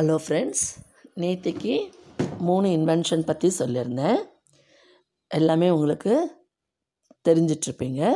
[0.00, 0.62] Hello friends
[1.16, 1.92] நேற்றுக்கு
[2.38, 4.20] மூணு invention பற்றி சொல்லியிருந்தேன்.
[5.28, 6.12] எல்லாமே உங்களுக்கு
[7.28, 8.12] தெரிஞ்சிட்ருப்பீங்க.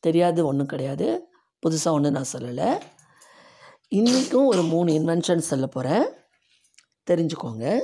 [0.00, 1.28] தெரியாது ஒன்றும் கிடையாது.
[1.66, 2.80] புதுசாக ஒன்றும் நான் சொல்லலை.
[3.88, 6.06] இன்றைக்கும் ஒரு மூணு இன்வென்ஷன் சொல்ல போகிறேன்
[7.10, 7.78] தெரிஞ்சுக்கோங்க.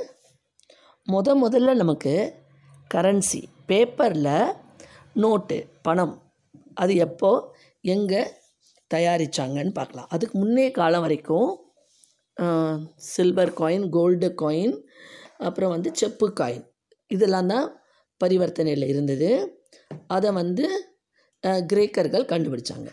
[1.11, 2.43] முத முதல்ல நமக்கு
[2.93, 4.53] கரன்சி பேப்பரில்
[5.13, 6.33] நோட்டு பணம்.
[6.73, 8.31] அது எப்போ எங்கே
[8.93, 10.07] தயாரித்தாங்கன்னு பார்க்கலாம்.
[10.09, 11.71] அதுக்கு முன்னே காலம் வரைக்கும்
[13.13, 14.75] சில்வர் காயின் கோல்டு காயின்
[15.47, 16.65] அப்புறம் வந்து செப்பு காயின்
[17.11, 17.67] இதெல்லாம் தான்
[18.21, 19.29] பரிவர்த்தனையில் இருந்தது.
[20.15, 20.65] அதை வந்து
[21.71, 22.89] கிரேக்கர்கள் கண்டுபிடிச்சாங்க.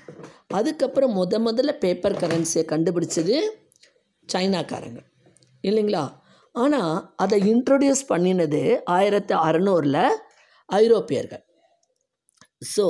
[0.59, 3.37] அதுக்கப்புறம் முத முதல்ல பேப்பர் கரன்சியை கண்டுபிடிச்சது
[4.29, 5.01] சைனாக்காரங்க.
[5.65, 6.05] இல்லைங்களா?
[6.55, 8.63] ஆனால் அதை இன்ட்ரொடியூஸ் பண்ணினது
[8.97, 10.03] ஆயிரத்து அறநூறில்
[10.69, 11.45] ஐரோப்பியர்கள்.
[12.75, 12.87] ஸோ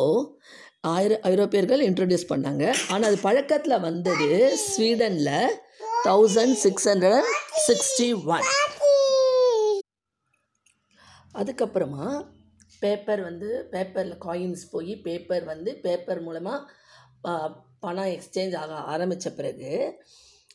[0.93, 2.65] ஆயிர ஐரோப்பியர்கள் இன்ட்ரடியூஸ் பண்ணாங்க.
[2.93, 4.29] ஆனால் அது பழக்கத்தில் வந்தது
[4.69, 5.35] ஸ்வீடனில்
[6.07, 7.29] thousand six hundred
[7.67, 8.47] sixty one
[11.35, 12.05] அதுக்கப்புறமா
[12.81, 19.73] பேப்பர் வந்து பேப்பரில் காயின்ஸ் போய் பேப்பர் வந்து பேப்பர் மூலமாக பணம் எக்ஸ்சேஞ்ச் ஆக ஆரம்பித்த பிறகு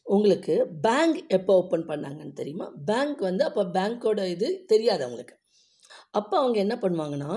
[0.06, 2.68] உங்களுக்கு பேங்க் எப்போ ஓப்பன் பண்ணாங்கன்னு தெரியுமா?
[2.86, 5.36] பேங்க் வந்து அப்போ பேங்க்கோட இது தெரியாது அவங்களுக்கு.
[6.12, 7.34] அப்போ அவங்க என்ன பண்ணுவாங்கன்னா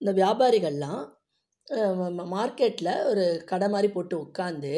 [0.00, 1.04] இந்த வியாபாரிகள்லாம்
[2.34, 4.74] மார்க்கெட்டில் ஒரு கடை மாதிரி போட்டு உட்காந்து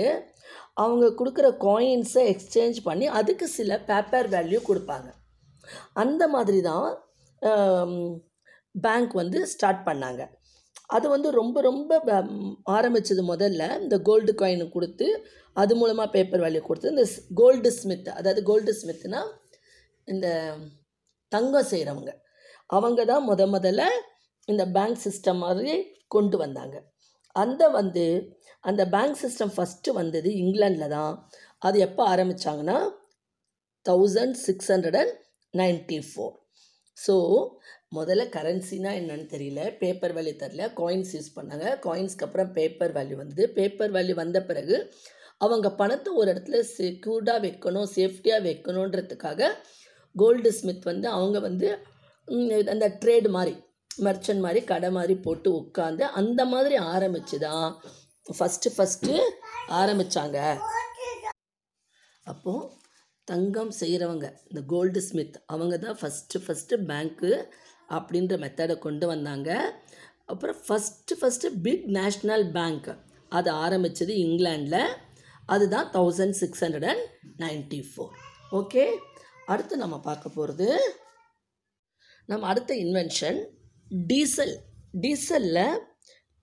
[0.83, 5.09] அவங்க கொடுக்குற காயின்ஸை எக்ஸ்சேஞ்ச் பண்ணி அதுக்கு சில பேப்பர் வேல்யூ கொடுப்பாங்க.
[6.03, 6.89] அந்த மாதிரி தான்
[8.85, 10.23] பேங்க் வந்து ஸ்டார்ட் பண்ணாங்க.
[10.97, 11.93] அது வந்து ரொம்ப ரொம்ப
[12.77, 15.07] ஆரம்பித்தது முதல்ல இந்த கோல்டு காயின் கொடுத்து
[15.57, 17.05] அது மூலமாக பேப்பர் வேல்யூ கொடுத்து இந்த
[17.41, 19.21] கோல்டு ஸ்மித் அதாவது கோல்டு ஸ்மித்னா
[20.09, 20.29] இந்த
[21.33, 22.13] தங்கம் செய்கிறவங்க
[22.77, 23.83] அவங்க தான் முத முதல்ல
[24.49, 25.75] இந்த பேங்க் சிஸ்டம் மாதிரி
[26.15, 26.77] கொண்டு வந்தாங்க.
[27.43, 28.05] அந்த வந்து
[28.65, 31.13] அந்த பேங்க் சிஸ்டம் ஃபஸ்ட்டு வந்தது இங்கிலாண்டில் தான்.
[31.67, 32.79] அது எப்போ ஆரம்பித்தாங்கன்னா
[33.87, 35.15] thousand six hundred and
[35.55, 36.35] ninety four
[36.97, 37.15] so
[37.97, 41.67] முதல்ல கரன்சினா என்னன்னு தெரியல பேப்பர் வேல்யூ தெரில காயின்ஸ் யூஸ் பண்ணாங்க.
[41.87, 43.45] காயின்ஸ்க்கு அப்புறம் பேப்பர் வேல்யூ வந்தது.
[43.59, 44.77] பேப்பர் வேல்யூ வந்த பிறகு
[45.41, 49.51] அவங்க பணத்தை ஒரு இடத்துல செக்யூர்டாக வைக்கணும் சேஃப்டியாக வைக்கணுன்றதுக்காக
[50.15, 51.69] கோல்டு ஸ்மித் வந்து அவங்க வந்து
[52.75, 53.55] அந்த ட்ரேடு மாதிரி
[53.99, 57.77] மர்ச்சன்ட் மாதிரி கடை மாதிரி போட்டு உட்காந்து அந்த மாதிரி ஆரம்பித்து தான்
[58.27, 59.15] ஃபஸ்ட்டு ஃபஸ்ட்டு
[59.71, 60.39] ஆரம்பித்தாங்க
[62.27, 62.69] அப்போது
[63.29, 67.31] தங்கம் செய்கிறவங்க இந்த கோல்டு ஸ்மித் அவங்க தான் ஃபஸ்ட்டு ஃபஸ்ட்டு பேங்க்கு
[67.91, 69.51] அப்படின்ற மெத்தடை கொண்டு வந்தாங்க.
[70.27, 72.89] அப்புறம் first first big national bank
[73.33, 74.95] அது ஆரம்பித்தது இங்கிலாண்டில்
[75.47, 77.05] அதுதான் thousand six hundred and
[77.41, 78.13] ninety four
[78.53, 78.85] okay
[79.47, 80.69] அடுத்து நம்ம பார்க்க போகிறது
[82.29, 83.39] நம்ம அடுத்த இன்வென்ஷன்
[83.91, 84.57] டீசல்
[85.01, 85.79] டீசலில்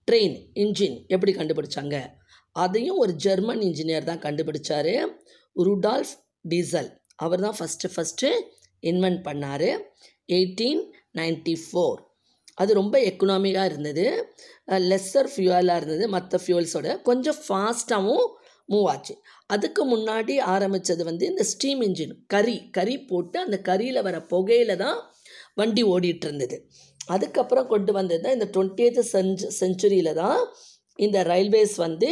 [0.08, 1.96] ட்ரெயின் இன்ஜின் எப்படி கண்டுபிடிச்சாங்க?
[2.52, 5.08] அதையும் ஒரு ஜெர்மன் இன்ஜினியர் தான் கண்டுபிடிச்சார்.
[5.56, 6.90] Rudolf Diesel.
[7.16, 8.30] அவர் தான் ஃபஸ்ட்டு ஃபஸ்ட்டு
[8.82, 9.70] இன்வென்ட் பண்ணார்.
[10.30, 10.82] எயிட்டீன்
[11.14, 12.00] நைன்ட்டி ஃபோர்
[12.56, 14.06] அது ரொம்ப எக்கனாமிக்காக இருந்தது.
[14.68, 16.10] லெஸ்ஸர் ஃபியூவலாக இருந்தது.
[16.10, 18.28] மற்ற ஃபியூல்ஸோட கொஞ்சம் ஃபாஸ்ட்டாகவும்
[18.70, 19.16] மூவ் ஆச்சு.
[19.48, 22.70] அதுக்கு முன்னாடி ஆரம்பித்தது வந்து இந்த ஸ்டீம் இன்ஜின் கறி.
[22.72, 25.14] கறி போட்டு அந்த கறியில் வர புகையில் தான்
[25.56, 26.70] வண்டி ஓடிட்டு இருந்தது.
[27.14, 30.40] அதுக்கப்புறம் கொண்டு வந்தது தான் இந்த டுவெண்ட்டியத் செஞ்சு செஞ்சுரியில் தான்
[31.00, 32.10] இந்த ரயில்வேஸ் வந்து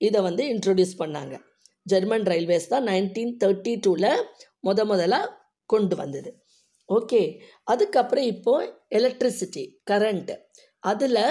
[0.00, 1.34] இதை வந்து இன்ட்ரொடியூஸ் பண்ணாங்க.
[1.86, 4.10] ஜெர்மன் ரயில்வேஸ் தான் நைன்டீன் தேர்ட்டி டூவில்
[4.66, 5.32] முத முதலாக
[5.70, 6.30] கொண்டு வந்தது.
[6.88, 7.22] ஓகே
[7.72, 8.54] அதுக்கப்புறம் இப்போ
[8.98, 10.34] எலக்ட்ரிசிட்டி கரண்ட்டு
[10.82, 11.22] அதில்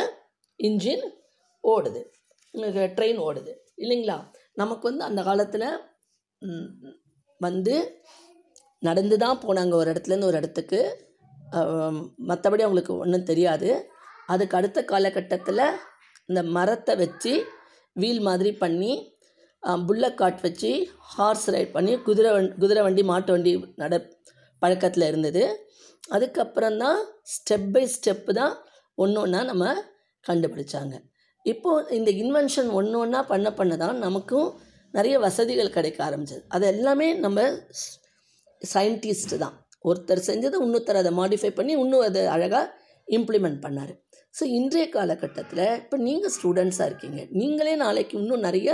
[0.59, 1.05] இன்ஜின்
[1.63, 2.01] ஓடுது.
[2.97, 3.51] ட்ரெயின் ஓடுது.
[3.83, 4.17] இல்லைங்களா?
[4.61, 5.67] நமக்கு வந்து அந்த காலத்தில்
[7.41, 7.75] வந்து
[8.87, 10.79] நடந்து தான் போனாங்க ஒரு இடத்துலேருந்து ஒரு இடத்துக்கு.
[12.29, 13.69] மற்றபடி அவங்களுக்கு ஒன்றும் தெரியாது.
[14.33, 15.63] அதுக்கு அடுத்த காலகட்டத்தில்
[16.29, 17.33] இந்த மரத்தை வச்சு
[17.95, 18.93] வீல் மாதிரி பண்ணி
[19.87, 20.71] புல்லக் காட் வச்சு
[21.13, 23.93] ஹார்ஸ் ரைட் பண்ணி குதிரை வண்டி குதிரை வண்டி மாட்டு வண்டி நட
[24.61, 25.43] பழக்கத்தில் இருந்தது.
[26.15, 26.99] அதுக்கப்புறம் தான்
[27.33, 28.53] ஸ்டெப் பை ஸ்டெப்பு தான்
[28.97, 29.65] ஒன்று ஒன்றா நம்ம
[30.25, 30.95] கண்டுபிடிச்சாங்க.
[31.45, 34.49] இப்போது இந்த இன்வென்ஷன் ஒன்று ஒன்றா பண்ண பண்ண தான் நமக்கும்
[34.93, 36.43] நிறைய வசதிகள் கிடைக்க ஆரம்பிச்சது.
[36.55, 37.41] அது எல்லாமே நம்ம
[38.61, 39.55] சயின்டிஸ்ட்டு தான்.
[39.87, 42.65] ஒருத்தர் செஞ்சதை இன்னொருத்தர் அதை மாடிஃபை பண்ணி இன்னும் அதை அழகாக
[43.17, 43.93] இம்ப்ளிமெண்ட் பண்ணார்.
[44.37, 47.19] ஸோ இன்றைய காலகட்டத்தில் இப்போ நீங்கள் ஸ்டூடெண்ட்ஸாக இருக்கீங்க.
[47.39, 48.69] நீங்களே நாளைக்கு இன்னும் நிறைய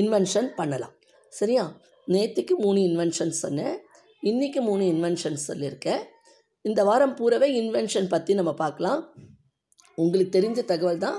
[0.00, 0.94] இன்வென்ஷன் பண்ணலாம்.
[1.32, 1.64] சரியா?
[2.14, 3.76] நேற்றுக்கு மூணு இன்வென்ஷன் சொன்னேன்.
[4.30, 6.02] இன்றைக்கி மூணு இன்வென்ஷன் சொல்லியிருக்கேன்.
[6.64, 9.00] இந்த வாரம் பூராவே இன்வென்ஷன் பற்றி நம்ம பார்க்கலாம்.
[10.02, 11.18] உங்களுக்கு தெரிஞ்ச தகவல் தான்.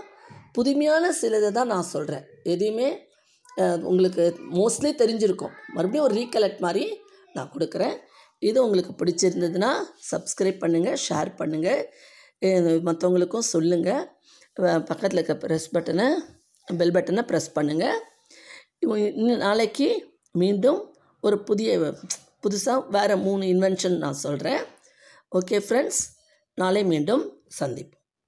[0.57, 2.89] புதுமையான சிலதை தான் நான் சொல்கிறேன் எதையுமே
[3.89, 4.23] உங்களுக்கு
[4.59, 5.53] மோஸ்ட்லி தெரிஞ்சிருக்கும்.
[5.75, 6.85] மறுபடியும் ஒரு ரீகலெக்ட் மாதிரி
[7.35, 7.95] நான் கொடுக்குறேன்.
[8.49, 9.71] இது உங்களுக்கு பிடிச்சிருந்ததுன்னா
[10.11, 11.81] சப்ஸ்கிரைப் பண்ணுங்கள் ஷேர் பண்ணுங்கள்
[12.87, 14.03] மற்றவங்களுக்கும் சொல்லுங்கள்
[14.89, 16.07] பக்கத்தில் இருக்க ப்ரெஸ் பட்டனை
[16.67, 17.99] பெல் பட்டனை ப்ரெஸ் பண்ணுங்கள்
[19.17, 19.87] இன்னும் நாளைக்கு
[20.35, 20.79] மீண்டும்
[21.23, 21.77] ஒரு புதிய
[22.43, 24.63] புதுசாக வேறு மூணு இன்வென்ஷன் நான் சொல்கிறேன்
[25.31, 26.01] ஓகே ஃப்ரெண்ட்ஸ்
[26.57, 27.23] நாளை மீண்டும்
[27.59, 28.02] சந்திப்போம்.